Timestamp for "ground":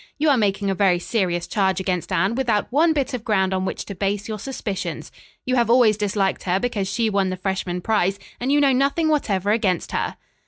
3.23-3.53